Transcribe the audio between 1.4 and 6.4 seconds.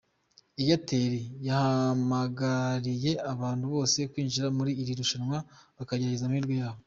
yahamagariye abantu bose kwinjira muri iri rushanwa bakagerageza